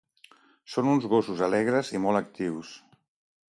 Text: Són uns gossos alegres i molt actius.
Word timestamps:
Són 0.75 0.89
uns 0.93 1.05
gossos 1.11 1.45
alegres 1.49 1.93
i 1.99 2.03
molt 2.07 2.23
actius. 2.23 2.75